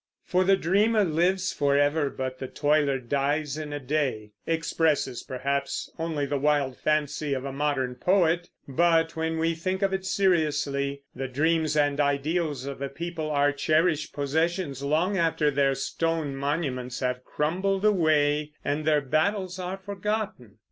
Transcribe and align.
"For 0.25 0.43
the 0.43 0.57
dreamer 0.57 1.03
lives 1.03 1.53
forever, 1.53 2.09
but 2.09 2.39
the 2.39 2.47
toiler 2.47 2.97
dies 2.97 3.55
in 3.55 3.71
a 3.71 3.79
day," 3.79 4.31
expresses, 4.47 5.21
perhaps, 5.21 5.91
only 5.99 6.25
the 6.25 6.39
wild 6.39 6.75
fancy 6.75 7.35
of 7.35 7.45
a 7.45 7.51
modern 7.51 7.93
poet; 7.93 8.49
but, 8.67 9.15
when 9.15 9.37
we 9.37 9.53
think 9.53 9.83
of 9.83 9.93
it 9.93 10.03
seriously, 10.03 11.03
the 11.15 11.27
dreams 11.27 11.77
and 11.77 11.99
ideals 11.99 12.65
of 12.65 12.81
a 12.81 12.89
people 12.89 13.29
are 13.29 13.51
cherished 13.51 14.11
possessions 14.11 14.81
long 14.81 15.19
after 15.19 15.51
their 15.51 15.75
stone 15.75 16.35
monuments 16.35 17.01
have 17.01 17.23
crumbled 17.23 17.85
away 17.85 18.53
and 18.65 18.85
their 18.85 19.01
battles 19.01 19.59
are 19.59 19.77
forgotten. 19.77 20.57